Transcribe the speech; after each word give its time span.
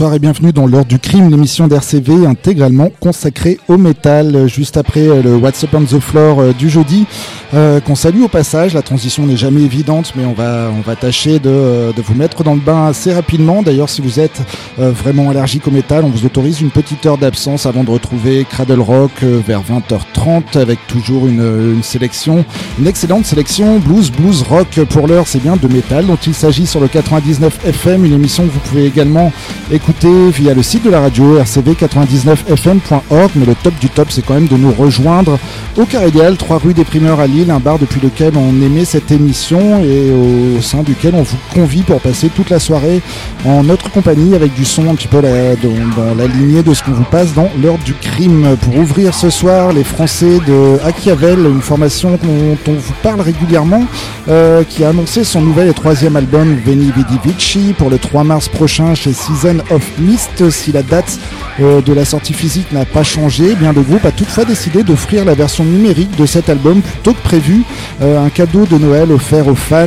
Bonsoir 0.00 0.14
et 0.14 0.18
bienvenue 0.18 0.50
dans 0.50 0.66
l'heure 0.66 0.86
du 0.86 0.98
crime, 0.98 1.28
l'émission 1.28 1.68
d'RCV 1.68 2.24
intégralement 2.24 2.90
consacrée 3.00 3.58
au 3.68 3.76
métal. 3.76 4.48
Juste 4.48 4.78
après 4.78 5.06
euh, 5.06 5.22
le 5.22 5.36
What's 5.36 5.62
Up 5.62 5.74
on 5.74 5.82
the 5.82 6.00
Floor 6.00 6.40
euh, 6.40 6.52
du 6.54 6.70
jeudi, 6.70 7.04
euh, 7.52 7.80
qu'on 7.80 7.94
salue 7.94 8.22
au 8.22 8.28
passage. 8.28 8.72
La 8.72 8.80
transition 8.80 9.26
n'est 9.26 9.36
jamais 9.36 9.60
évidente, 9.60 10.14
mais 10.16 10.24
on 10.24 10.32
va, 10.32 10.70
on 10.74 10.80
va 10.80 10.96
tâcher 10.96 11.38
de, 11.38 11.92
de 11.94 12.00
vous 12.00 12.14
mettre 12.14 12.42
dans 12.44 12.54
le 12.54 12.60
bain 12.60 12.86
assez 12.86 13.12
rapidement. 13.12 13.60
D'ailleurs, 13.60 13.90
si 13.90 14.00
vous 14.00 14.20
êtes 14.20 14.40
vraiment 14.78 15.28
allergique 15.28 15.68
au 15.68 15.70
métal, 15.70 16.02
on 16.06 16.08
vous 16.08 16.24
autorise 16.24 16.62
une 16.62 16.70
petite 16.70 17.04
heure 17.04 17.18
d'absence 17.18 17.66
avant 17.66 17.84
de 17.84 17.90
retrouver 17.90 18.46
Cradle 18.48 18.80
Rock 18.80 19.22
vers 19.22 19.60
20h30 19.60 20.58
avec 20.58 20.78
toujours 20.86 21.26
une, 21.26 21.74
une 21.74 21.82
sélection, 21.82 22.46
une 22.78 22.86
excellente 22.86 23.26
sélection 23.26 23.78
blues, 23.78 24.10
blues, 24.10 24.44
rock. 24.48 24.80
Pour 24.88 25.08
l'heure, 25.08 25.26
c'est 25.26 25.42
bien 25.42 25.56
de 25.56 25.68
métal 25.68 26.06
dont 26.06 26.16
il 26.26 26.32
s'agit 26.32 26.66
sur 26.66 26.80
le 26.80 26.88
99 26.88 27.66
FM, 27.66 28.06
une 28.06 28.14
émission 28.14 28.46
que 28.46 28.52
vous 28.52 28.60
pouvez 28.60 28.86
également 28.86 29.30
écouter 29.70 29.89
via 30.32 30.54
le 30.54 30.62
site 30.62 30.84
de 30.84 30.90
la 30.90 31.00
radio 31.00 31.38
rcv99fm.org. 31.40 33.30
Mais 33.36 33.46
le 33.46 33.54
top 33.54 33.74
du 33.80 33.88
top, 33.88 34.08
c'est 34.10 34.24
quand 34.24 34.34
même 34.34 34.46
de 34.46 34.56
nous 34.56 34.72
rejoindre 34.72 35.38
au 35.76 35.84
Carédial, 35.84 36.36
3 36.36 36.58
rue 36.58 36.74
des 36.74 36.84
Primeurs 36.84 37.20
à 37.20 37.26
Lille 37.26 37.50
un 37.50 37.60
bar 37.60 37.78
depuis 37.78 38.00
lequel 38.00 38.32
on 38.36 38.60
aimait 38.60 38.84
cette 38.84 39.10
émission 39.10 39.82
et 39.82 40.10
au 40.10 40.60
sein 40.60 40.82
duquel 40.82 41.14
on 41.14 41.22
vous 41.22 41.36
convie 41.54 41.82
pour 41.82 42.00
passer 42.00 42.28
toute 42.28 42.50
la 42.50 42.58
soirée 42.58 43.00
en 43.44 43.62
notre 43.62 43.90
compagnie 43.90 44.34
avec 44.34 44.52
du 44.54 44.64
son 44.64 44.88
un 44.90 44.94
petit 44.94 45.08
peu 45.08 45.20
dans, 45.22 46.14
la 46.16 46.26
lignée 46.26 46.62
de 46.62 46.74
ce 46.74 46.82
qu'on 46.82 46.92
vous 46.92 47.04
passe 47.04 47.34
dans 47.34 47.48
l'heure 47.62 47.78
du 47.84 47.94
crime. 47.94 48.56
Pour 48.62 48.76
ouvrir 48.78 49.14
ce 49.14 49.30
soir, 49.30 49.72
les 49.72 49.84
Français 49.84 50.38
de 50.46 50.78
Achiavel, 50.84 51.38
une 51.38 51.62
formation 51.62 52.18
dont 52.22 52.58
on 52.68 52.72
vous 52.72 52.94
parle 53.02 53.20
régulièrement, 53.20 53.84
euh, 54.28 54.64
qui 54.64 54.84
a 54.84 54.90
annoncé 54.90 55.24
son 55.24 55.40
nouvel 55.40 55.68
et 55.68 55.74
troisième 55.74 56.16
album 56.16 56.56
Veni 56.64 56.92
Vidi 56.92 57.18
Vici 57.24 57.74
pour 57.78 57.90
le 57.90 57.98
3 57.98 58.24
mars 58.24 58.48
prochain 58.48 58.94
chez 58.94 59.12
Season 59.12 59.58
of 59.70 59.79
Mist. 59.98 60.50
Si 60.50 60.72
la 60.72 60.82
date 60.82 61.18
euh, 61.60 61.80
de 61.80 61.92
la 61.92 62.04
sortie 62.04 62.32
physique 62.32 62.72
n'a 62.72 62.84
pas 62.84 63.02
changé, 63.02 63.50
eh 63.52 63.54
bien 63.54 63.72
le 63.72 63.82
groupe 63.82 64.04
a 64.04 64.10
toutefois 64.10 64.44
décidé 64.44 64.82
d'offrir 64.82 65.24
la 65.24 65.34
version 65.34 65.64
numérique 65.64 66.16
de 66.16 66.26
cet 66.26 66.48
album 66.48 66.80
plutôt 66.80 67.12
que 67.12 67.22
prévu. 67.22 67.62
Euh, 68.02 68.24
un 68.24 68.30
cadeau 68.30 68.66
de 68.66 68.78
Noël 68.78 69.12
offert 69.12 69.48
aux 69.48 69.54
fans 69.54 69.86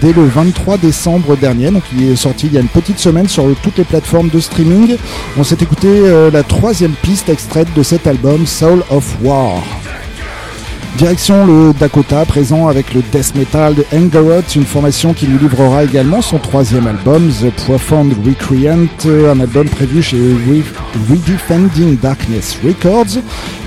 dès 0.00 0.12
le 0.12 0.24
23 0.24 0.78
décembre 0.78 1.36
dernier. 1.36 1.70
Donc 1.70 1.82
il 1.96 2.10
est 2.10 2.16
sorti 2.16 2.46
il 2.46 2.54
y 2.54 2.58
a 2.58 2.60
une 2.60 2.68
petite 2.68 2.98
semaine 2.98 3.28
sur 3.28 3.44
toutes 3.62 3.78
les 3.78 3.84
plateformes 3.84 4.28
de 4.28 4.40
streaming. 4.40 4.96
On 5.36 5.44
s'est 5.44 5.58
écouté 5.60 5.88
la 6.32 6.42
troisième 6.42 6.92
piste 6.92 7.28
extraite 7.28 7.68
de 7.74 7.82
cet 7.82 8.06
album, 8.06 8.46
Soul 8.46 8.82
of 8.90 9.16
War. 9.22 9.62
Direction 10.96 11.44
le 11.44 11.72
Dakota, 11.72 12.24
présent 12.24 12.68
avec 12.68 12.94
le 12.94 13.02
death 13.10 13.34
metal 13.34 13.74
de 13.74 13.84
Angeroth, 13.92 14.54
une 14.54 14.64
formation 14.64 15.12
qui 15.12 15.26
nous 15.26 15.38
livrera 15.38 15.82
également 15.82 16.22
son 16.22 16.38
troisième 16.38 16.86
album, 16.86 17.30
The 17.30 17.50
Profound 17.50 18.14
Recreant, 18.24 18.86
un 19.04 19.40
album 19.40 19.68
prévu 19.68 20.02
chez 20.02 20.16
Redefending 21.10 21.98
Darkness 21.98 22.58
Records 22.64 23.20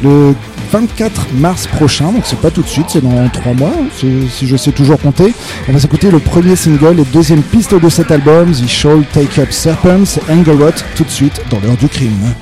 le 0.03 0.33
24 0.71 1.27
mars 1.33 1.67
prochain, 1.67 2.13
donc 2.13 2.23
c'est 2.25 2.39
pas 2.39 2.49
tout 2.51 2.61
de 2.61 2.67
suite, 2.67 2.85
c'est 2.87 3.03
dans 3.03 3.27
trois 3.29 3.53
mois, 3.53 3.73
si 3.99 4.47
je 4.47 4.55
sais 4.55 4.71
toujours 4.71 4.99
compter. 4.99 5.33
On 5.67 5.73
va 5.73 5.79
s'écouter 5.79 6.09
le 6.09 6.19
premier 6.19 6.55
single 6.55 6.97
et 6.99 7.05
deuxième 7.13 7.41
piste 7.41 7.75
de 7.75 7.89
cet 7.89 8.09
album, 8.09 8.51
The 8.53 8.67
Show 8.67 9.03
Take 9.13 9.41
Up 9.41 9.51
Serpents, 9.51 10.19
Angeroth, 10.29 10.85
tout 10.95 11.03
de 11.03 11.09
suite 11.09 11.41
dans 11.49 11.59
l'heure 11.59 11.77
du 11.77 11.89
crime. 11.89 12.33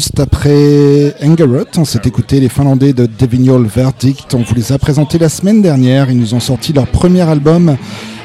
Juste 0.00 0.18
après 0.18 1.14
Engerot, 1.22 1.66
on 1.76 1.84
s'est 1.84 2.00
écouté 2.06 2.40
les 2.40 2.48
Finlandais 2.48 2.94
de 2.94 3.04
Deviniol 3.04 3.66
Verdict. 3.66 4.34
On 4.34 4.38
vous 4.38 4.54
les 4.54 4.72
a 4.72 4.78
présentés 4.78 5.18
la 5.18 5.28
semaine 5.28 5.60
dernière. 5.60 6.10
Ils 6.10 6.16
nous 6.16 6.32
ont 6.32 6.40
sorti 6.40 6.72
leur 6.72 6.86
premier 6.86 7.20
album 7.20 7.76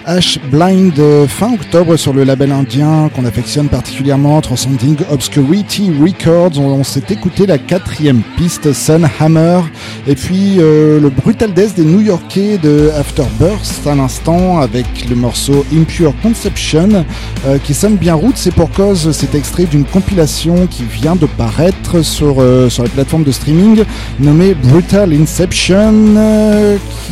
Ash 0.07 0.39
Blind 0.51 0.97
euh, 0.99 1.27
fin 1.27 1.53
octobre 1.53 1.95
sur 1.97 2.13
le 2.13 2.23
label 2.23 2.51
indien 2.51 3.09
qu'on 3.15 3.25
affectionne 3.25 3.67
particulièrement, 3.69 4.39
Transcending 4.39 4.97
Obscurity 5.11 5.91
Records. 5.99 6.59
On, 6.59 6.83
s'est 6.83 7.03
écouté 7.09 7.47
la 7.47 7.57
quatrième 7.57 8.21
piste, 8.37 8.71
Sun 8.71 9.07
Hammer, 9.19 9.61
et 10.07 10.13
puis 10.13 10.57
euh, 10.59 10.99
le 10.99 11.09
Brutal 11.09 11.53
Death 11.53 11.75
des 11.75 11.83
New 11.83 12.01
Yorkais 12.01 12.59
de 12.59 12.91
Afterburst 12.95 13.87
à 13.87 13.95
l'instant 13.95 14.59
avec 14.59 14.85
le 15.09 15.15
morceau 15.15 15.65
Impure 15.73 16.13
Conception 16.21 17.05
euh, 17.47 17.57
qui 17.57 17.73
sonne 17.73 17.95
bien 17.95 18.13
route. 18.13 18.37
C'est 18.37 18.53
pour 18.53 18.69
cause 18.69 19.11
c'est 19.11 19.33
extrait 19.33 19.65
d'une 19.65 19.85
compilation 19.85 20.67
qui 20.67 20.83
vient 20.83 21.15
de 21.15 21.25
paraître 21.25 22.03
sur, 22.03 22.43
sur 22.69 22.83
la 22.83 22.89
plateforme 22.89 23.23
de 23.23 23.31
streaming 23.31 23.83
nommée 24.19 24.53
Brutal 24.53 25.13
Inception 25.13 25.93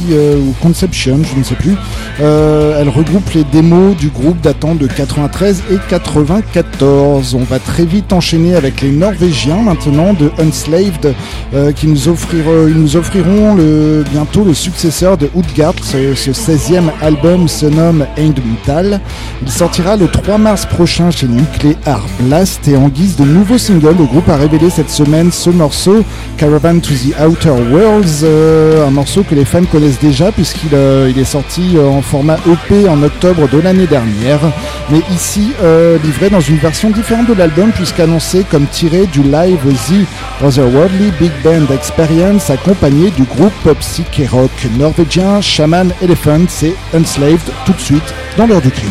ou 0.10 0.54
Conception, 0.62 1.22
je 1.24 1.40
ne 1.40 1.44
sais 1.44 1.56
plus 1.56 1.76
elle 2.84 2.90
regroupe 2.90 3.32
les 3.34 3.46
démos 3.46 3.96
du 3.96 4.10
groupe 4.10 4.42
datant 4.42 4.76
de 4.76 4.88
93 4.88 5.64
et 5.72 5.78
94. 5.90 7.34
On 7.34 7.44
va 7.44 7.58
très 7.58 7.86
vite 7.86 8.12
enchaîner 8.12 8.56
avec 8.56 8.82
les 8.82 8.92
Norvégiens 8.92 9.62
maintenant 9.62 10.12
de 10.14 10.30
Unslaved 10.38 11.16
euh, 11.54 11.72
qui 11.72 11.88
nous, 11.88 12.10
offriront, 12.10 12.68
ils 12.68 12.78
nous 12.78 12.98
offriront 12.98 13.56
le, 13.56 14.04
bientôt 14.12 14.44
le 14.44 14.54
successeur 14.54 15.18
de 15.18 15.30
Utgard. 15.34 15.76
Ce, 15.82 16.14
16e 16.32 16.90
album 17.02 17.48
se 17.48 17.68
nomme 17.68 18.06
Metal. 18.18 19.00
Il 19.42 19.50
sortira 19.50 19.96
le 19.96 20.10
3 20.10 20.38
mars 20.38 20.66
prochain 20.66 21.10
chez 21.10 21.28
Nuclear 21.28 22.06
Blast 22.20 22.68
et 22.68 22.76
en 22.76 22.90
guise 22.90 23.16
de 23.16 23.24
nouveau 23.24 23.58
single, 23.58 23.96
le 23.98 24.06
groupe 24.06 24.28
a 24.28 24.36
révélé 24.36 24.70
cette 24.70 24.90
semaine 24.90 25.32
ce 25.32 25.50
morceau 25.50 26.04
Caravan 26.38 26.80
to 26.82 26.94
the 26.94 27.16
Outer 27.26 27.54
Worlds, 27.72 28.24
euh, 28.24 28.86
un 28.86 28.92
morceau 28.92 29.24
que 29.24 29.36
les 29.36 29.46
fans 29.46 29.64
connaissent 29.72 30.02
déjà 30.02 30.34
puisqu'il 30.34 30.74
euh, 30.74 31.10
il 31.10 31.18
est 31.18 31.24
sorti 31.24 31.78
en 31.80 32.02
format 32.02 32.38
EP 32.46 32.73
en 32.90 33.04
octobre 33.04 33.48
de 33.48 33.60
l'année 33.60 33.88
dernière, 33.88 34.40
mais 34.90 35.02
ici 35.14 35.52
euh, 35.62 35.98
livré 36.04 36.30
dans 36.30 36.40
une 36.40 36.58
version 36.58 36.90
différente 36.90 37.28
de 37.28 37.34
l'album 37.34 37.72
puisqu'annoncé 37.72 38.46
comme 38.50 38.66
tiré 38.66 39.06
du 39.06 39.22
live 39.22 39.60
The 39.88 40.44
Otherworldly 40.44 41.12
Big 41.20 41.32
Band 41.44 41.74
Experience 41.74 42.50
accompagné 42.50 43.12
du 43.12 43.24
groupe 43.24 43.74
psyché 43.80 44.26
rock 44.26 44.52
norvégien 44.78 45.40
Shaman 45.40 45.94
Elephant 46.02 46.48
et 46.64 46.74
Unslaved 46.96 47.52
tout 47.66 47.74
de 47.74 47.82
suite 47.82 48.14
dans 48.38 48.48
l'heure 48.48 48.62
du 48.62 48.72
crime. 48.72 48.90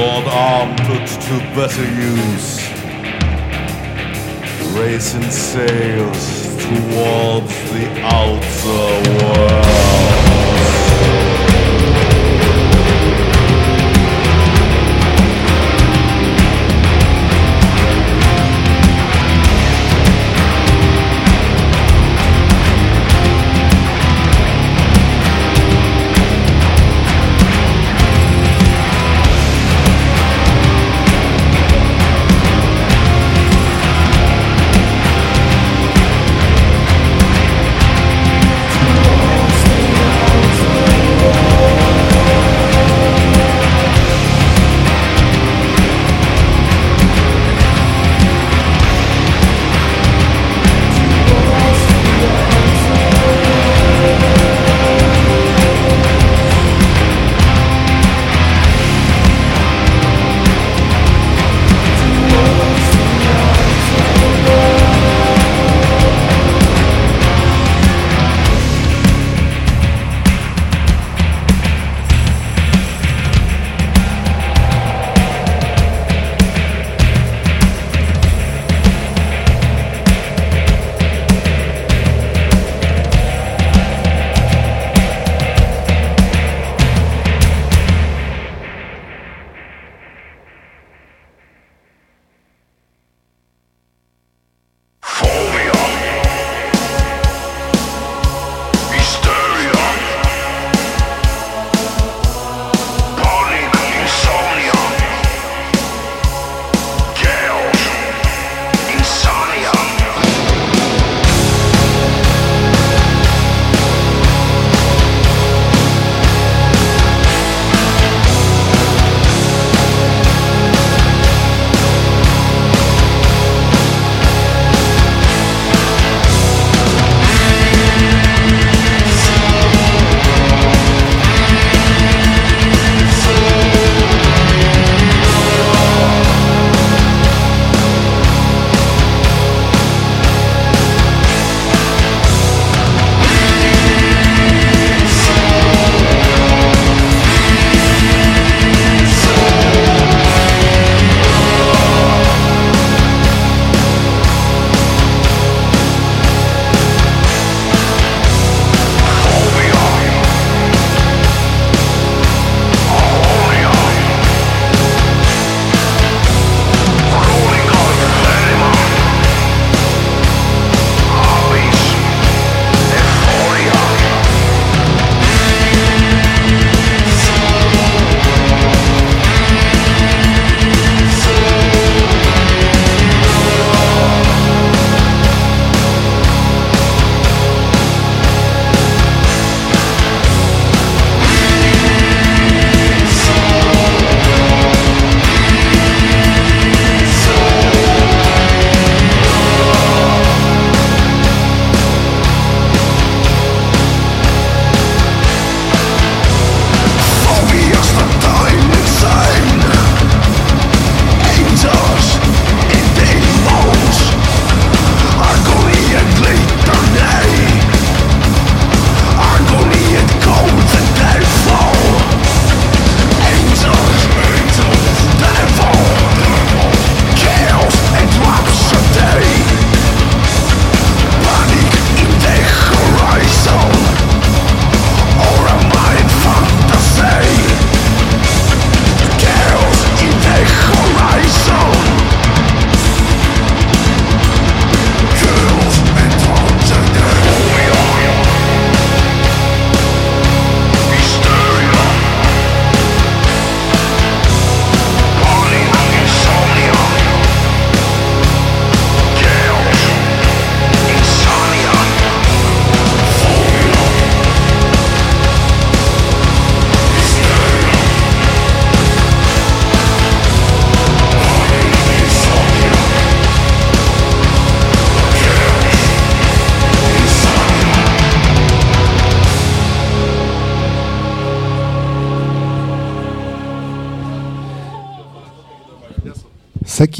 Sword 0.00 0.28
arm 0.28 0.74
put 0.76 1.06
to 1.06 1.38
better 1.54 1.84
use, 1.84 2.56
racing 4.74 5.30
sails 5.30 6.56
towards 6.56 7.52
the 7.70 7.86
outer 8.02 9.26
world. 9.26 10.09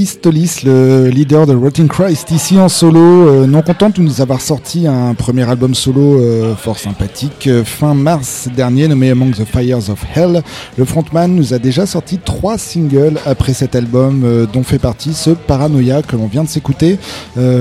Stolis, 0.07 0.61
le 0.65 1.09
leader 1.09 1.47
de 1.47 1.55
Rotting 1.55 1.89
Christ, 1.89 2.31
ici 2.31 2.59
en 2.59 2.69
solo, 2.69 3.01
euh, 3.01 3.47
non 3.47 3.63
content 3.63 3.91
de 3.91 4.01
nous 4.01 4.21
avoir 4.21 4.41
sorti 4.41 4.87
un 4.87 5.15
premier 5.15 5.49
album 5.49 5.75
solo 5.75 6.21
euh, 6.21 6.55
fort 6.55 6.79
sympathique 6.79 7.47
euh, 7.47 7.65
fin 7.65 7.95
mars 7.95 8.49
dernier 8.55 8.89
nommé 8.89 9.11
Among 9.11 9.33
the 9.33 9.45
Fires 9.45 9.91
of 9.91 10.05
Hell. 10.15 10.43
Le 10.77 10.85
frontman 10.85 11.35
nous 11.35 11.55
a 11.55 11.59
déjà 11.59 11.87
sorti 11.87 12.19
trois 12.19 12.57
singles 12.57 13.19
après 13.27 13.53
cet 13.53 13.75
album 13.75 14.47
dont 14.53 14.63
fait 14.63 14.79
partie 14.79 15.13
ce 15.13 15.31
Paranoia 15.31 16.03
que 16.03 16.17
l'on 16.17 16.27
vient 16.27 16.45
de 16.45 16.49
s'écouter. 16.49 16.99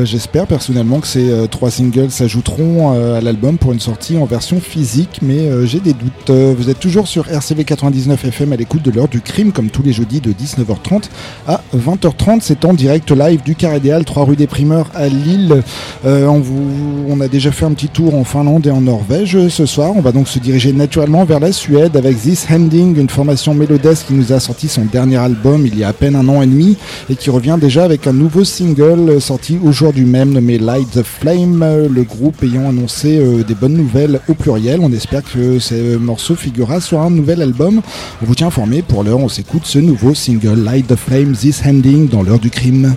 J'espère 0.04 0.47
personnellement 0.47 0.99
que 0.99 1.08
ces 1.08 1.47
trois 1.49 1.71
singles 1.71 2.12
s'ajouteront 2.12 3.15
à 3.15 3.21
l'album 3.21 3.58
pour 3.58 3.73
une 3.73 3.80
sortie 3.80 4.17
en 4.17 4.25
version 4.25 4.60
physique, 4.60 5.19
mais 5.21 5.65
j'ai 5.65 5.80
des 5.80 5.93
doutes. 5.93 6.30
vous 6.30 6.69
êtes 6.69 6.80
toujours 6.80 7.08
sur 7.08 7.30
RCV 7.30 7.63
99 7.63 8.25
FM 8.25 8.54
à 8.54 8.56
l'écoute 8.56 8.84
de 8.84 8.91
l'heure 8.91 9.08
du 9.08 9.21
crime 9.21 9.52
comme 9.52 9.69
tous 9.69 9.84
les 9.84 9.93
jeudis 9.93 10.21
de 10.21 10.32
19h30 10.32 11.10
à 11.47 11.62
20 11.73 12.06
20h30, 12.30 12.39
c'est 12.42 12.65
en 12.65 12.74
direct 12.74 13.12
live 13.12 13.42
du 13.44 13.56
Carré 13.56 13.80
des 13.80 13.98
3 14.06 14.26
rue 14.26 14.36
des 14.36 14.48
Primeurs 14.48 14.88
à 14.94 15.08
Lille. 15.08 15.63
Euh, 16.06 16.28
on, 16.28 17.20
a 17.22 17.28
déjà 17.28 17.52
fait 17.52 17.65
un 17.65 17.72
petit 17.72 17.88
tour 17.88 18.15
en 18.15 18.24
Finlande 18.24 18.68
et 18.68 18.72
en 18.72 18.82
Norvège 18.82 19.48
ce 19.50 19.65
soir. 19.65 19.94
On 19.96 20.02
va 20.02 20.12
donc 20.12 20.28
se 20.28 20.39
diriger 20.39 20.72
naturellement 20.72 21.26
vers 21.26 21.39
la 21.39 21.52
Suède 21.52 21.98
avec 21.98 22.22
This 22.22 22.46
Handing, 22.50 22.98
une 22.98 23.10
formation 23.10 23.54
mélodesque 23.54 24.08
qui 24.08 24.13
nous 24.13 24.32
a 24.32 24.39
sorti 24.39 24.68
son 24.68 24.86
dernier 24.86 25.18
album 25.18 25.65
il 25.65 25.78
y 25.78 25.84
a 25.84 25.89
à 25.89 25.94
peine 25.94 26.15
un 26.15 26.28
an 26.30 26.42
et 26.42 26.48
demi 26.48 26.78
et 27.10 27.15
qui 27.15 27.30
revient 27.30 27.58
déjà 27.60 27.84
avec 27.84 28.08
un 28.08 28.13
nouveau 28.13 28.44
single 28.44 29.20
sorti 29.20 29.58
aujourd'hui 29.63 30.06
même 30.06 30.32
nommé 30.32 30.60
Light 30.60 30.89
the 30.92 31.04
Flame, 31.04 31.65
le 31.89 32.04
groupe 32.04 32.44
ayant 32.44 32.70
annoncé 32.70 33.18
euh, 33.18 33.44
des 33.44 33.56
bonnes 33.56 33.76
nouvelles 33.76 34.20
au 34.28 34.34
pluriel. 34.34 34.80
On 34.82 34.92
espère 34.92 35.24
que 35.24 35.60
ce 35.60 35.98
morceau 35.98 36.36
figurera 36.36 36.80
sur 36.80 37.02
un 37.02 37.10
nouvel 37.10 37.42
album. 37.42 37.82
On 38.22 38.26
vous 38.26 38.36
tient 38.36 38.48
informé. 38.48 38.82
Pour 38.82 39.04
l'heure, 39.04 39.20
on 39.20 39.30
s'écoute 39.30 39.63
ce 39.65 39.80
nouveau 39.80 40.13
single 40.13 40.63
Light 40.63 40.88
the 40.88 40.96
Flame, 40.96 41.34
This 41.34 41.62
Handing 41.65 42.09
dans 42.10 42.24
l'heure 42.24 42.39
du 42.39 42.50
crime. 42.50 42.95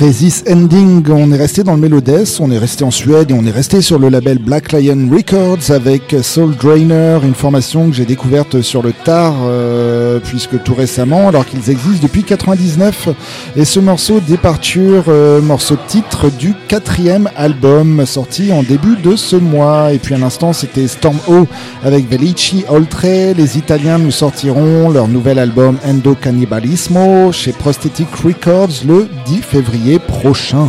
Après 0.00 0.14
Ending, 0.50 1.04
on 1.10 1.30
est 1.30 1.36
resté 1.36 1.62
dans 1.62 1.74
le 1.74 1.78
Mélodès, 1.78 2.40
on 2.40 2.50
est 2.50 2.56
resté 2.56 2.84
en 2.84 2.90
Suède 2.90 3.32
et 3.32 3.34
on 3.34 3.44
est 3.44 3.50
resté 3.50 3.82
sur 3.82 3.98
le 3.98 4.08
label 4.08 4.38
Black 4.38 4.72
Lion 4.72 5.10
Records 5.12 5.70
avec 5.70 6.16
Soul 6.22 6.56
Drainer, 6.56 7.18
une 7.22 7.34
formation 7.34 7.90
que 7.90 7.94
j'ai 7.94 8.06
découverte 8.06 8.62
sur 8.62 8.82
le 8.82 8.94
tard, 8.94 9.34
euh, 9.42 10.18
puisque 10.18 10.62
tout 10.62 10.72
récemment, 10.72 11.28
alors 11.28 11.44
qu'ils 11.44 11.68
existent 11.68 12.02
depuis 12.02 12.24
99. 12.24 13.10
Et 13.56 13.66
ce 13.66 13.78
morceau 13.78 14.20
Départure, 14.20 15.04
euh, 15.08 15.42
morceau 15.42 15.76
titre 15.86 16.30
du 16.30 16.54
quatrième 16.66 17.28
album 17.36 18.06
sorti 18.06 18.52
en 18.52 18.62
début 18.62 18.96
de 18.96 19.16
ce 19.16 19.36
mois. 19.36 19.92
Et 19.92 19.98
puis 19.98 20.14
à 20.14 20.18
l'instant, 20.18 20.54
c'était 20.54 20.88
Storm 20.88 21.18
O 21.28 21.46
avec 21.84 22.08
Velici 22.10 22.64
Oltre. 22.70 23.04
Les 23.36 23.58
Italiens 23.58 23.98
nous 23.98 24.12
sortiront 24.12 24.88
leur 24.88 25.08
nouvel 25.08 25.38
album 25.38 25.76
Endo 25.86 26.14
Cannibalismo 26.14 27.32
chez 27.32 27.52
Prosthetic 27.52 28.08
Records 28.24 28.86
le 28.86 29.06
10 29.26 29.42
février 29.42 29.89
prochain. 29.98 30.68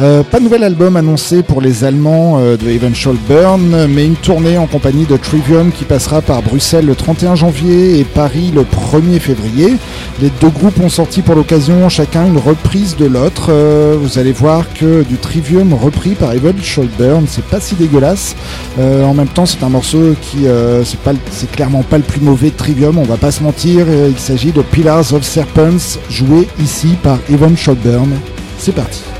Euh, 0.00 0.22
pas 0.22 0.38
de 0.38 0.44
nouvel 0.44 0.62
album 0.62 0.96
annoncé 0.96 1.42
pour 1.42 1.60
les 1.60 1.82
Allemands 1.82 2.38
euh, 2.38 2.56
de 2.56 2.70
Eventual 2.70 3.16
Burn, 3.28 3.88
mais 3.88 4.06
une 4.06 4.14
tournée 4.14 4.56
en 4.56 4.68
compagnie 4.68 5.06
de 5.06 5.16
Trivium 5.16 5.72
qui 5.72 5.84
passera 5.84 6.22
par 6.22 6.40
Bruxelles 6.40 6.86
le 6.86 6.94
31 6.94 7.34
janvier 7.34 7.98
et 7.98 8.04
Paris 8.04 8.52
le 8.54 8.62
1er 8.62 9.18
février. 9.18 9.74
Les 10.22 10.30
deux 10.40 10.50
groupes 10.50 10.78
ont 10.80 10.88
sorti 10.88 11.20
pour 11.20 11.34
l'occasion 11.34 11.88
chacun 11.88 12.26
une 12.26 12.38
reprise 12.38 12.94
de 12.94 13.06
l'autre. 13.06 13.48
Euh, 13.50 13.96
vous 14.00 14.20
allez 14.20 14.30
voir 14.30 14.72
que 14.72 15.02
du 15.02 15.16
Trivium 15.16 15.74
repris 15.74 16.10
par 16.10 16.32
Eventual 16.32 16.86
Burn, 16.96 17.24
c'est 17.28 17.44
pas 17.44 17.58
si 17.58 17.74
dégueulasse. 17.74 18.36
En 18.78 19.14
même 19.14 19.28
temps, 19.28 19.46
c'est 19.46 19.62
un 19.64 19.68
morceau 19.68 20.14
qui 20.20 20.46
c'est 20.84 20.98
c'est 21.30 21.50
clairement 21.50 21.82
pas 21.82 21.96
le 21.96 22.04
plus 22.04 22.20
mauvais 22.20 22.50
de 22.50 22.56
Trivium, 22.56 22.98
on 22.98 23.02
va 23.02 23.16
pas 23.16 23.32
se 23.32 23.42
mentir. 23.42 23.86
Il 24.08 24.18
s'agit 24.18 24.52
de 24.52 24.62
Pillars 24.62 25.12
of 25.12 25.22
Serpents, 25.22 25.98
joué 26.10 26.46
ici 26.62 26.96
par 27.02 27.18
Eventual 27.28 27.76
Burn. 27.76 28.10
C'est 28.58 28.72
parti. 28.72 29.17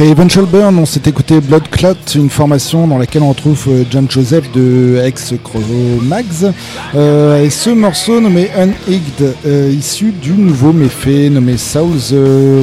Après 0.00 0.12
Eventual 0.12 0.46
Burn, 0.46 0.78
on 0.78 0.86
s'est 0.86 1.02
écouté 1.04 1.40
Blood 1.40 1.68
Clot, 1.70 1.92
une 2.14 2.30
formation 2.30 2.86
dans 2.86 2.96
laquelle 2.96 3.22
on 3.22 3.28
retrouve 3.28 3.66
euh, 3.68 3.84
John 3.90 4.10
Joseph 4.10 4.50
de 4.52 4.98
ex 5.04 5.34
Mags. 6.00 6.54
Euh, 6.94 7.44
et 7.44 7.50
ce 7.50 7.68
morceau 7.68 8.18
nommé 8.18 8.48
Unhigged, 8.56 9.34
euh, 9.44 9.70
issu 9.70 10.12
du 10.12 10.32
nouveau 10.32 10.72
méfait 10.72 11.28
nommé 11.28 11.58
Souls, 11.58 12.16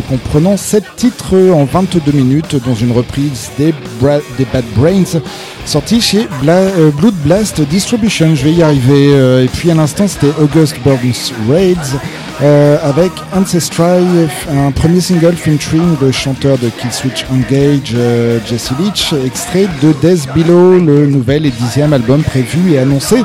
comprenant 0.09 0.57
7 0.57 0.83
titres 0.95 1.35
en 1.53 1.65
22 1.65 2.11
minutes, 2.11 2.55
dans 2.65 2.73
une 2.73 2.91
reprise 2.91 3.51
des, 3.59 3.71
Bad 4.01 4.65
Brains 4.75 5.21
sorti 5.63 6.01
chez 6.01 6.27
Blood 6.41 7.13
Blast 7.23 7.61
Distribution. 7.61 8.33
Je 8.33 8.45
vais 8.45 8.53
y 8.53 8.63
arriver. 8.63 9.43
et 9.43 9.49
puis 9.53 9.69
à 9.69 9.75
l'instant, 9.75 10.07
c'était 10.07 10.33
August 10.41 10.75
Burns 10.83 11.33
Raids. 11.47 11.99
Euh, 12.43 12.77
avec 12.83 13.11
Ancestry, 13.33 14.03
un 14.51 14.71
premier 14.71 15.01
single 15.01 15.33
featuring 15.33 15.95
le 15.99 16.11
chanteur 16.11 16.59
de 16.59 16.69
Killswitch 16.69 17.25
Engage, 17.31 17.93
euh, 17.95 18.39
Jesse 18.45 18.73
Leach, 18.79 19.13
extrait 19.25 19.65
de 19.81 19.91
Death 20.03 20.27
Below, 20.35 20.77
le 20.77 21.07
nouvel 21.07 21.47
et 21.47 21.49
dixième 21.49 21.93
album 21.93 22.21
prévu 22.21 22.73
et 22.73 22.77
annoncé 22.79 23.23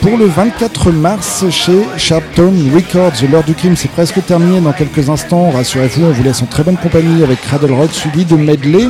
pour 0.00 0.16
le 0.16 0.26
24 0.26 0.92
mars 0.92 1.44
chez 1.50 1.86
Sharptone 1.96 2.70
Records. 2.74 3.12
L'heure 3.30 3.44
du 3.44 3.54
crime, 3.54 3.76
c'est 3.76 3.90
presque 3.90 4.24
terminé 4.24 4.60
dans 4.60 4.72
quelques 4.72 5.10
instants. 5.10 5.50
Rassurez-vous, 5.50 6.06
on 6.06 6.10
vous 6.10 6.22
laisse 6.22 6.42
en 6.42 6.46
très 6.46 6.62
bonne 6.62 6.76
compagnie 6.76 7.22
avec 7.22 7.40
Cradle 7.42 7.72
Rock 7.72 7.92
suivi 7.92 8.24
de 8.24 8.36
Medley. 8.36 8.88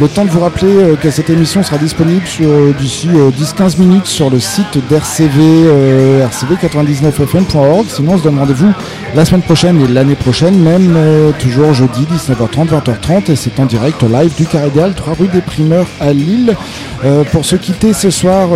Le 0.00 0.08
temps 0.08 0.24
de 0.24 0.30
vous 0.30 0.40
rappeler 0.40 0.68
euh, 0.72 0.96
que 0.96 1.10
cette 1.10 1.30
émission 1.30 1.62
sera 1.62 1.78
disponible 1.78 2.22
euh, 2.42 2.72
d'ici 2.72 3.08
10-15 3.08 3.10
euh, 3.16 3.78
minutes 3.78 4.06
sur 4.06 4.30
le 4.30 4.38
site 4.38 4.78
d'RCV, 4.88 6.24
rcv99fm.org. 6.26 7.86
Sinon, 7.88 8.12
on 8.12 8.18
se 8.18 8.24
donne 8.24 8.38
rendez-vous 8.38 8.72
la 9.14 9.24
semaine 9.24 9.42
prochaine 9.42 9.80
et 9.82 9.88
l'année 9.88 10.14
prochaine, 10.14 10.58
même 10.58 10.96
toujours 11.38 11.72
jeudi 11.74 12.06
19h30, 12.12 12.68
20h30. 12.68 13.32
Et 13.32 13.36
c'est 13.36 13.58
en 13.60 13.66
direct 13.66 14.02
live 14.02 14.34
du 14.36 14.46
Carédial, 14.46 14.94
3 14.94 15.14
rue 15.18 15.28
des 15.28 15.40
Primeurs 15.40 15.86
à 16.00 16.12
Lille. 16.12 16.54
pour 17.32 17.44
se 17.44 17.56
quitter 17.56 17.92
ce 17.92 18.10
soir, 18.10 18.50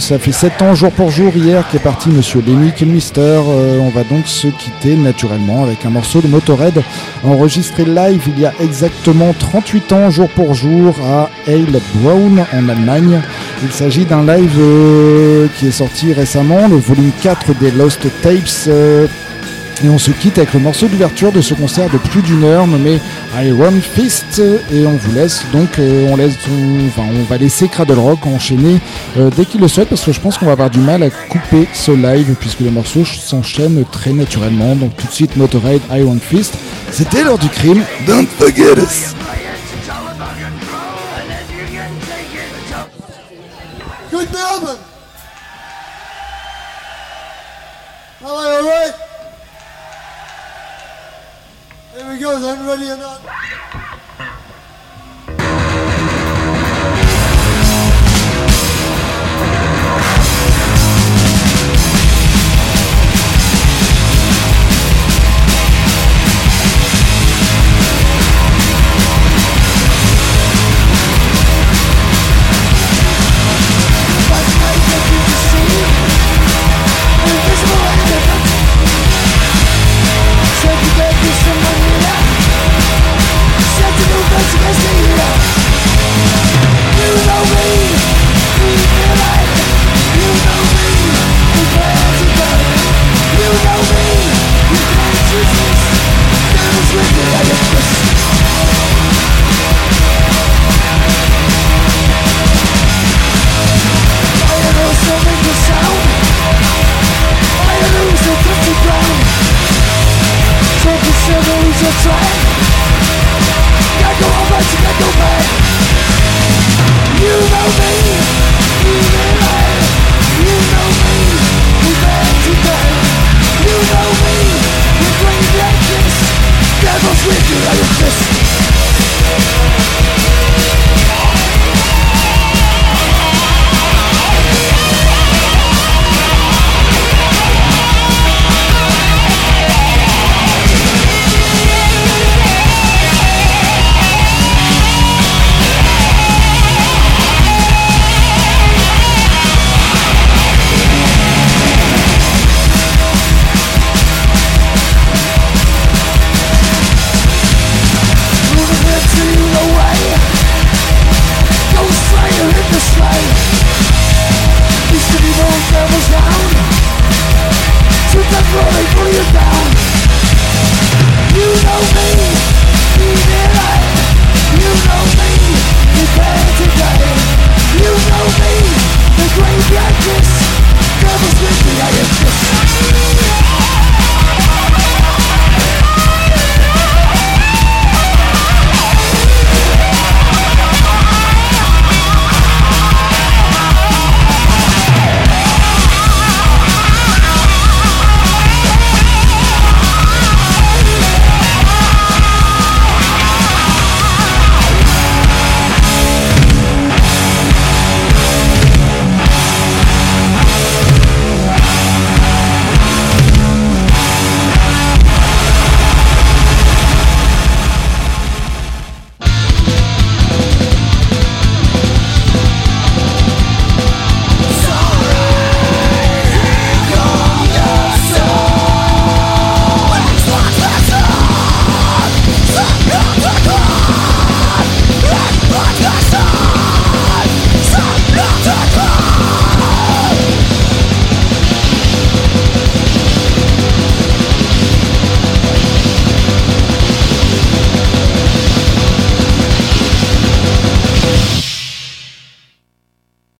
ça 0.00 0.18
fait 0.18 0.32
7 0.32 0.62
ans 0.62 0.74
jour 0.74 0.90
pour 0.90 1.10
jour 1.10 1.32
qui 1.70 1.76
est 1.76 1.80
parti 1.82 2.08
Monsieur 2.10 2.42
Lenny 2.46 2.72
Kilmister. 2.72 3.20
Euh, 3.20 3.78
on 3.80 3.88
va 3.88 4.04
donc 4.04 4.26
se 4.26 4.46
quitter 4.46 4.94
naturellement 4.94 5.64
avec 5.64 5.84
un 5.84 5.90
morceau 5.90 6.20
de 6.20 6.28
Motorhead 6.28 6.82
enregistré 7.24 7.84
live 7.84 8.22
il 8.28 8.40
y 8.40 8.46
a 8.46 8.52
exactement 8.60 9.34
38 9.36 9.92
ans 9.92 10.10
jour 10.10 10.28
pour 10.28 10.54
jour 10.54 10.94
à 11.04 11.28
Brown 11.94 12.44
en 12.52 12.68
Allemagne. 12.68 13.20
Il 13.62 13.72
s'agit 13.72 14.04
d'un 14.04 14.24
live 14.24 14.56
euh, 14.58 15.48
qui 15.58 15.66
est 15.66 15.72
sorti 15.72 16.12
récemment, 16.12 16.68
le 16.68 16.76
volume 16.76 17.10
4 17.20 17.58
des 17.58 17.72
Lost 17.72 18.06
Tapes. 18.22 18.70
Euh, 19.82 19.86
et 19.86 19.88
on 19.88 19.98
se 19.98 20.10
quitte 20.10 20.38
avec 20.38 20.52
le 20.54 20.60
morceau 20.60 20.88
d'ouverture 20.88 21.32
de 21.32 21.40
ce 21.40 21.54
concert 21.54 21.90
de 21.90 21.98
plus 21.98 22.22
d'une 22.22 22.44
heure 22.44 22.66
nommé 22.66 22.98
Iron 23.42 23.72
Fist. 23.80 24.40
Et 24.72 24.86
on 24.86 24.96
vous 24.96 25.12
laisse 25.12 25.44
donc, 25.52 25.78
euh, 25.78 26.08
on, 26.10 26.16
laisse, 26.16 26.34
enfin, 26.88 27.08
on 27.12 27.24
va 27.24 27.38
laisser 27.38 27.68
Cradle 27.68 27.98
Rock 27.98 28.26
enchaîner 28.26 28.80
euh, 29.18 29.30
dès 29.36 29.44
qu'il 29.44 29.60
le 29.60 29.68
souhaite 29.68 29.88
parce 29.88 30.04
que 30.04 30.12
je 30.12 30.20
pense 30.20 30.38
qu'on 30.38 30.46
va 30.46 30.52
avoir 30.52 30.70
du 30.70 30.80
mal 30.80 31.02
à 31.02 31.10
couper 31.10 31.68
ce 31.72 31.92
live 31.92 32.34
puisque 32.38 32.60
les 32.60 32.70
morceaux 32.70 33.04
s'enchaînent 33.04 33.84
très 33.90 34.12
naturellement. 34.12 34.74
Donc 34.76 34.96
tout 34.96 35.06
de 35.06 35.12
suite 35.12 35.36
Motorhead 35.36 35.80
Iron 35.92 36.18
Fist. 36.20 36.54
C'était 36.90 37.24
l'heure 37.24 37.38
du 37.38 37.48
crime. 37.48 37.82
Don't 38.06 38.28
forget 38.38 38.78
us. 38.78 39.14
Good 44.10 44.28
Here 48.22 48.62
we 48.62 49.09
goes, 52.20 52.44
I'm 52.44 52.66
ready 52.66 52.90
or 52.90 52.96
not. 52.98 53.59
Just 97.60 97.99